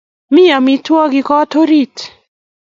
Mi 0.33 0.43
amitwogik 0.57 1.25
kot 1.27 1.51
orit 1.61 1.95